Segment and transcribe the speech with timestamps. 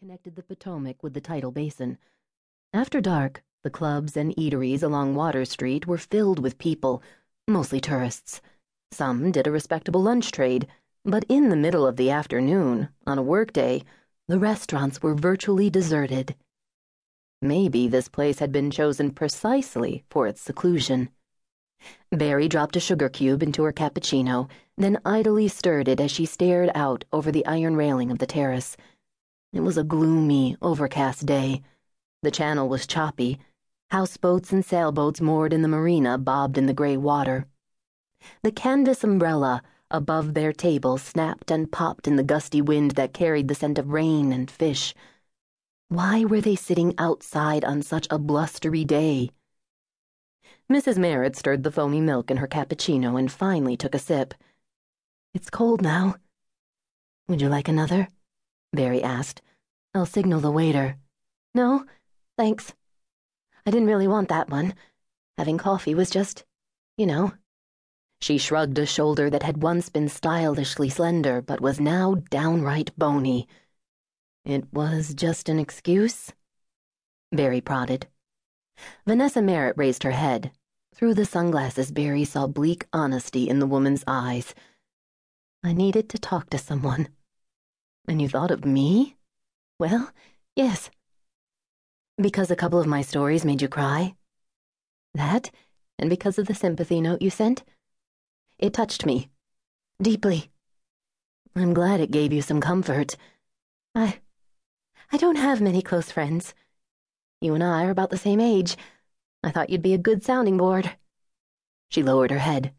[0.00, 1.98] connected the Potomac with the tidal basin.
[2.72, 7.02] After dark, the clubs and eateries along Water Street were filled with people,
[7.46, 8.40] mostly tourists.
[8.92, 10.66] Some did a respectable lunch trade,
[11.04, 13.82] but in the middle of the afternoon, on a workday,
[14.26, 16.34] the restaurants were virtually deserted.
[17.42, 21.10] Maybe this place had been chosen precisely for its seclusion.
[22.10, 24.48] Barrie dropped a sugar cube into her cappuccino,
[24.78, 28.78] then idly stirred it as she stared out over the iron railing of the terrace.
[29.52, 31.62] It was a gloomy, overcast day.
[32.22, 33.40] The channel was choppy.
[33.90, 37.46] Houseboats and sailboats moored in the marina bobbed in the gray water.
[38.44, 43.48] The canvas umbrella above their table snapped and popped in the gusty wind that carried
[43.48, 44.94] the scent of rain and fish.
[45.88, 49.30] Why were they sitting outside on such a blustery day?
[50.70, 50.96] Mrs.
[50.96, 54.34] Merritt stirred the foamy milk in her cappuccino and finally took a sip.
[55.34, 56.14] It's cold now.
[57.26, 58.06] Would you like another?
[58.72, 59.42] Barrie asked.
[59.94, 60.96] I'll signal the waiter.
[61.54, 61.84] No,
[62.38, 62.74] thanks.
[63.66, 64.74] I didn't really want that one.
[65.36, 66.44] Having coffee was just,
[66.96, 67.32] you know.
[68.20, 73.48] She shrugged a shoulder that had once been stylishly slender but was now downright bony.
[74.44, 76.32] It was just an excuse?
[77.32, 78.06] Barrie prodded.
[79.06, 80.52] Vanessa Merritt raised her head.
[80.94, 84.54] Through the sunglasses, Barrie saw bleak honesty in the woman's eyes.
[85.62, 87.08] I needed to talk to someone.
[88.10, 89.14] And you thought of me?
[89.78, 90.10] Well,
[90.56, 90.90] yes.
[92.20, 94.16] Because a couple of my stories made you cry?
[95.14, 95.52] That,
[95.96, 97.62] and because of the sympathy note you sent?
[98.58, 99.30] It touched me.
[100.02, 100.50] Deeply.
[101.54, 103.16] I'm glad it gave you some comfort.
[103.94, 104.18] I.
[105.12, 106.52] I don't have many close friends.
[107.40, 108.76] You and I are about the same age.
[109.44, 110.96] I thought you'd be a good sounding board.
[111.90, 112.72] She lowered her head.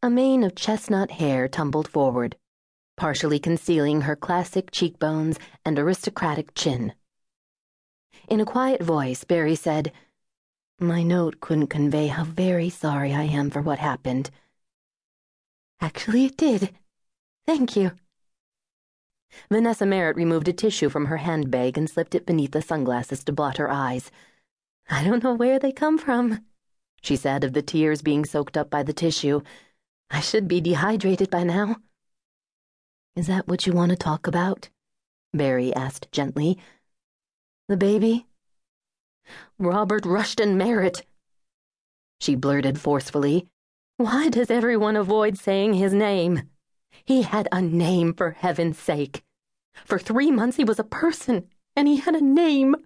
[0.00, 2.36] A mane of chestnut hair tumbled forward
[3.02, 6.92] partially concealing her classic cheekbones and aristocratic chin.
[8.28, 9.90] In a quiet voice, Barrie said,
[10.78, 14.30] My note couldn't convey how very sorry I am for what happened.
[15.80, 16.70] Actually, it did.
[17.44, 17.90] Thank you.
[19.50, 23.32] Vanessa Merritt removed a tissue from her handbag and slipped it beneath the sunglasses to
[23.32, 24.12] blot her eyes.
[24.88, 26.44] I don't know where they come from,
[27.00, 29.40] she said of the tears being soaked up by the tissue.
[30.08, 31.78] I should be dehydrated by now.
[33.14, 34.70] Is that what you want to talk about?
[35.34, 36.58] Barrie asked gently.
[37.68, 38.26] The baby?
[39.58, 41.04] Robert Rushton Merritt.
[42.20, 43.48] She blurted forcefully.
[43.98, 46.48] Why does everyone avoid saying his name?
[47.04, 49.22] He had a name, for heaven's sake.
[49.84, 52.76] For three months he was a person, and he had a name.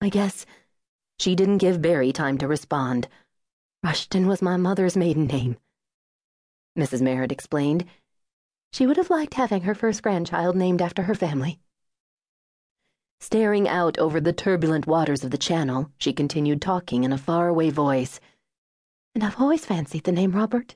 [0.00, 0.46] I guess
[1.18, 3.08] she didn't give Barrie time to respond.
[3.82, 5.56] Rushton was my mother's maiden name.
[6.78, 7.02] Mrs.
[7.02, 7.84] Merritt explained.
[8.74, 11.60] She would have liked having her first grandchild named after her family.
[13.20, 17.70] Staring out over the turbulent waters of the channel, she continued talking in a faraway
[17.70, 18.18] voice.
[19.14, 20.74] And I've always fancied the name Robert.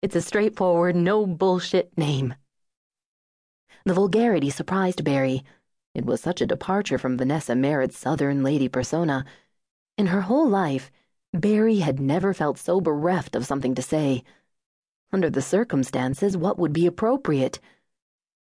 [0.00, 2.36] It's a straightforward, no bullshit name.
[3.84, 5.44] The vulgarity surprised Barrie.
[5.94, 9.26] It was such a departure from Vanessa Merritt's southern lady persona.
[9.98, 10.90] In her whole life,
[11.34, 14.24] Barrie had never felt so bereft of something to say.
[15.12, 17.58] Under the circumstances, what would be appropriate?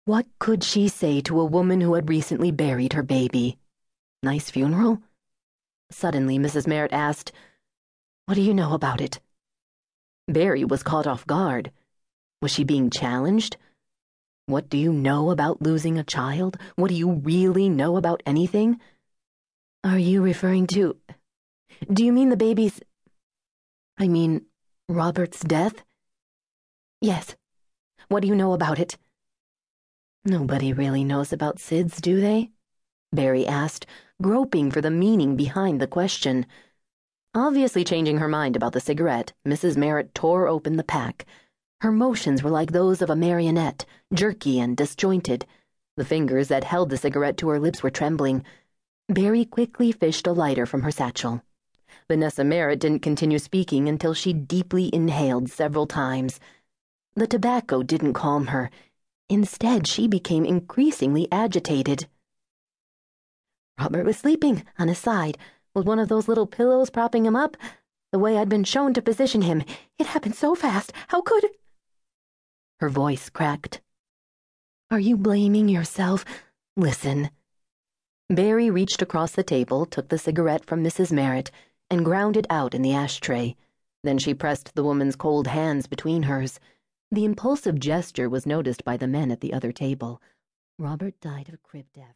[0.04, 3.58] What could she say to a woman who had recently buried her baby?
[4.22, 5.02] Nice funeral?
[5.90, 6.66] Suddenly, Mrs.
[6.66, 7.32] Merritt asked,
[8.26, 9.20] What do you know about it?
[10.28, 11.72] Barrie was caught off guard.
[12.40, 13.56] Was she being challenged?
[14.46, 16.56] What do you know about losing a child?
[16.76, 18.80] What do you really know about anything?
[19.84, 20.96] Are you referring to.
[21.92, 22.80] Do you mean the baby's.
[23.98, 24.46] I mean,
[24.88, 25.82] Robert's death?
[27.02, 27.34] Yes.
[28.06, 28.96] What do you know about it?
[30.24, 32.50] Nobody really knows about SIDS, do they?
[33.12, 33.86] Barrie asked,
[34.22, 36.46] groping for the meaning behind the question.
[37.34, 39.76] Obviously changing her mind about the cigarette, Mrs.
[39.76, 41.26] Merritt tore open the pack.
[41.80, 43.84] Her motions were like those of a marionette,
[44.14, 45.44] jerky and disjointed.
[45.96, 48.44] The fingers that held the cigarette to her lips were trembling.
[49.08, 51.42] Barrie quickly fished a lighter from her satchel.
[52.06, 56.38] Vanessa Merritt didn't continue speaking until she deeply inhaled several times.
[57.14, 58.70] The tobacco didn't calm her.
[59.28, 62.06] Instead, she became increasingly agitated.
[63.78, 65.36] Robert was sleeping on his side,
[65.74, 67.56] with one of those little pillows propping him up,
[68.12, 69.62] the way I'd been shown to position him.
[69.98, 70.92] It happened so fast.
[71.08, 71.48] How could.
[72.80, 73.80] Her voice cracked.
[74.90, 76.24] Are you blaming yourself?
[76.76, 77.30] Listen.
[78.28, 81.12] Barrie reached across the table, took the cigarette from Mrs.
[81.12, 81.50] Merritt,
[81.90, 83.56] and ground it out in the ashtray.
[84.02, 86.58] Then she pressed the woman's cold hands between hers.
[87.12, 90.22] The impulsive gesture was noticed by the men at the other table.
[90.78, 92.06] Robert died of crib death.